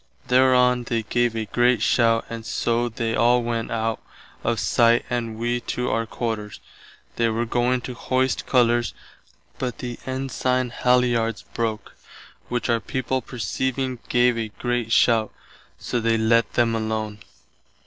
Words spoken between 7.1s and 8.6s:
They were going to hoist